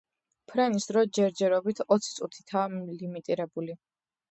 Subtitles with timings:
[0.51, 3.81] ფრენის დრო ჯერჯერობით ოცი წუთითაა ლიმიტირებული.